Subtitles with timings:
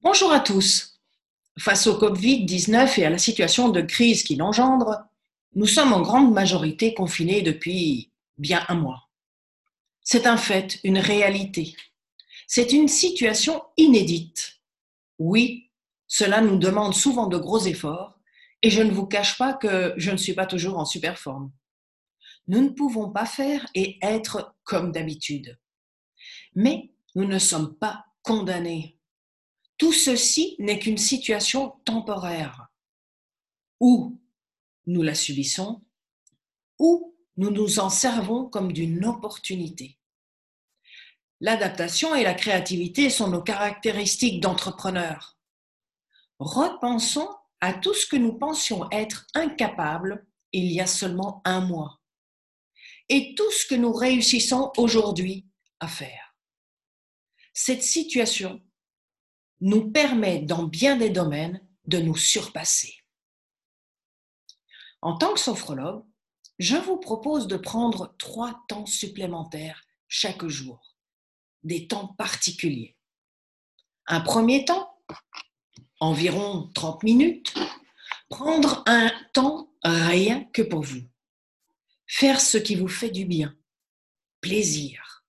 [0.00, 1.00] Bonjour à tous.
[1.58, 5.08] Face au Covid-19 et à la situation de crise qu'il engendre,
[5.56, 9.08] nous sommes en grande majorité confinés depuis bien un mois.
[10.04, 11.74] C'est un fait, une réalité.
[12.46, 14.60] C'est une situation inédite.
[15.18, 15.72] Oui,
[16.06, 18.20] cela nous demande souvent de gros efforts
[18.62, 21.50] et je ne vous cache pas que je ne suis pas toujours en super forme.
[22.46, 25.58] Nous ne pouvons pas faire et être comme d'habitude.
[26.54, 28.97] Mais nous ne sommes pas condamnés
[29.78, 32.66] tout ceci n'est qu'une situation temporaire.
[33.80, 34.20] Ou
[34.86, 35.82] nous la subissons,
[36.78, 39.98] ou nous nous en servons comme d'une opportunité.
[41.40, 45.38] L'adaptation et la créativité sont nos caractéristiques d'entrepreneurs.
[46.40, 47.28] Repensons
[47.60, 52.00] à tout ce que nous pensions être incapables il y a seulement un mois
[53.08, 55.46] et tout ce que nous réussissons aujourd'hui
[55.80, 56.34] à faire.
[57.52, 58.60] Cette situation
[59.60, 62.94] nous permet dans bien des domaines de nous surpasser.
[65.00, 66.04] En tant que sophrologue,
[66.58, 70.96] je vous propose de prendre trois temps supplémentaires chaque jour,
[71.62, 72.96] des temps particuliers.
[74.06, 74.98] Un premier temps,
[76.00, 77.54] environ 30 minutes,
[78.28, 81.02] prendre un temps rien que pour vous.
[82.06, 83.56] Faire ce qui vous fait du bien,
[84.40, 85.24] plaisir.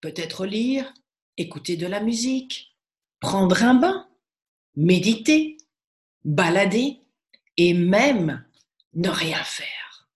[0.00, 0.92] Peut-être lire,
[1.36, 2.75] écouter de la musique,
[3.20, 4.08] prendre un bain,
[4.74, 5.56] méditer,
[6.24, 7.00] balader
[7.56, 8.44] et même
[8.94, 10.08] ne rien faire.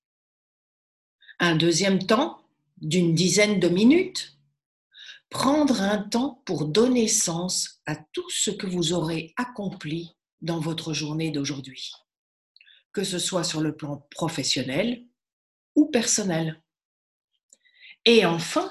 [1.38, 2.42] Un deuxième temps
[2.78, 4.36] d'une dizaine de minutes,
[5.30, 10.92] prendre un temps pour donner sens à tout ce que vous aurez accompli dans votre
[10.92, 11.92] journée d'aujourd'hui,
[12.92, 15.04] que ce soit sur le plan professionnel
[15.74, 16.62] ou personnel.
[18.04, 18.70] Et enfin,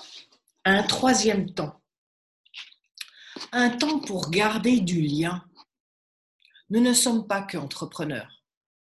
[0.65, 1.79] un troisième temps
[3.51, 5.43] un temps pour garder du lien.
[6.69, 8.43] Nous ne sommes pas qu'entrepreneurs.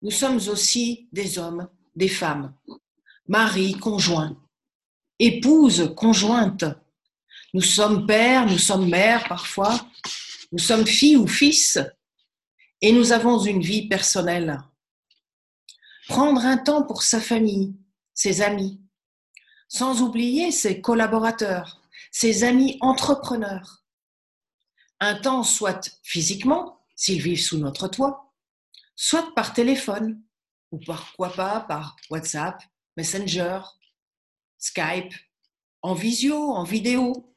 [0.03, 2.55] Nous sommes aussi des hommes, des femmes,
[3.28, 4.37] mari, conjoint,
[5.19, 6.65] épouse, conjointe.
[7.55, 9.81] Nous sommes pères, nous sommes mères parfois,
[10.53, 11.78] nous sommes filles ou fils,
[12.81, 14.62] et nous avons une vie personnelle.
[16.09, 17.75] Prendre un temps pour sa famille,
[18.15, 18.81] ses amis,
[19.69, 21.81] sans oublier ses collaborateurs,
[22.12, 23.86] ses amis entrepreneurs,
[25.01, 28.33] un temps soit physiquement, s'ils vivent sous notre toit,
[28.95, 30.23] soit par téléphone,
[30.73, 32.62] ou pourquoi pas par WhatsApp,
[32.97, 33.61] Messenger,
[34.59, 35.15] Skype,
[35.83, 37.35] en visio, en vidéo.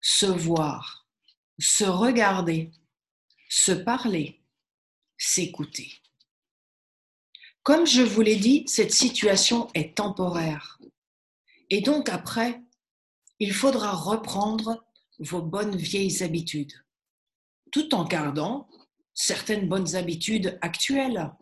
[0.00, 1.06] Se voir,
[1.58, 2.70] se regarder,
[3.48, 4.40] se parler,
[5.16, 5.92] s'écouter.
[7.62, 10.78] Comme je vous l'ai dit, cette situation est temporaire.
[11.68, 12.62] Et donc après,
[13.40, 14.87] il faudra reprendre
[15.18, 16.72] vos bonnes vieilles habitudes,
[17.72, 18.68] tout en gardant
[19.14, 21.32] certaines bonnes habitudes actuelles.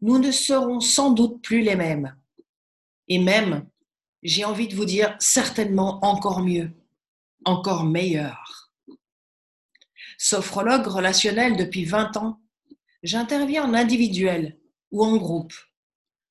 [0.00, 2.16] Nous ne serons sans doute plus les mêmes.
[3.08, 3.68] Et même,
[4.22, 6.70] j'ai envie de vous dire, certainement encore mieux,
[7.44, 8.72] encore meilleur.
[10.18, 12.40] Sophrologue relationnel depuis 20 ans,
[13.02, 14.58] j'interviens en individuel
[14.92, 15.54] ou en groupe,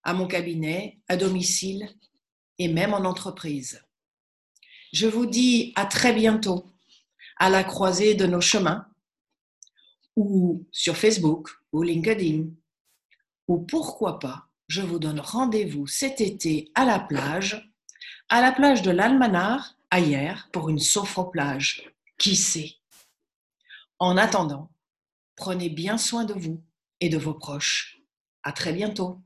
[0.03, 1.89] à mon cabinet, à domicile
[2.57, 3.81] et même en entreprise.
[4.91, 6.65] Je vous dis à très bientôt
[7.37, 8.85] à la croisée de nos chemins
[10.15, 12.49] ou sur Facebook ou LinkedIn
[13.47, 17.73] ou pourquoi pas, je vous donne rendez-vous cet été à la plage,
[18.29, 21.91] à la plage de l'Almanar, ailleurs, pour une sophroplage.
[22.17, 22.75] Qui sait?
[23.99, 24.71] En attendant,
[25.35, 26.63] prenez bien soin de vous
[27.01, 27.99] et de vos proches.
[28.43, 29.19] À très bientôt.